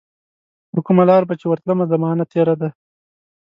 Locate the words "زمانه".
1.93-2.23